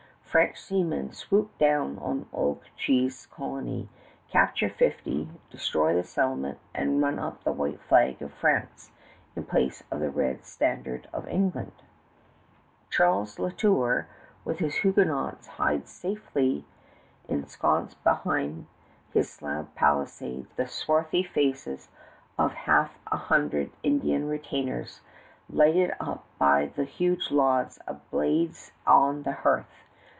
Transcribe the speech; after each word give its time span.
French 0.31 0.61
seamen 0.61 1.11
swoop 1.11 1.57
down 1.57 1.99
on 1.99 2.25
Ochiltree's 2.31 3.25
colony, 3.25 3.89
capture 4.29 4.69
fifty, 4.69 5.27
destroy 5.49 5.93
the 5.93 6.05
settlement, 6.05 6.57
and 6.73 7.01
run 7.01 7.19
up 7.19 7.43
the 7.43 7.51
white 7.51 7.81
flag 7.81 8.21
of 8.21 8.31
France 8.31 8.91
in 9.35 9.43
place 9.43 9.83
of 9.91 9.99
the 9.99 10.09
red 10.09 10.45
standard 10.45 11.05
of 11.11 11.27
England. 11.27 11.73
[Illustration: 11.77 12.91
SIR 12.91 13.05
WILLIAM 13.09 13.17
ALEXANDER] 13.17 13.35
Charles 13.35 13.35
de 13.35 13.41
La 13.67 13.75
Tour 13.75 14.07
with 14.45 14.59
his 14.59 14.75
Huguenots 14.75 15.47
hides 15.47 15.91
safely 15.91 16.65
ensconced 17.27 18.01
behind 18.05 18.67
his 19.11 19.29
slab 19.29 19.75
palisades 19.75 20.47
with 20.47 20.55
the 20.55 20.67
swarthy 20.69 21.23
faces 21.23 21.89
of 22.39 22.53
half 22.53 22.97
a 23.11 23.17
hundred 23.17 23.69
Indian 23.83 24.29
retainers 24.29 25.01
lighted 25.49 25.91
up 25.99 26.23
by 26.39 26.67
the 26.67 26.85
huge 26.85 27.31
logs 27.31 27.79
at 27.85 28.09
blaze 28.09 28.71
on 28.87 29.23
the 29.23 29.33
hearth. 29.33 29.65